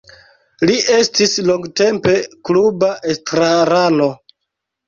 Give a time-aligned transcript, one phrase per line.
[0.69, 2.15] Li estis longtempe
[2.49, 4.13] kluba estrarano.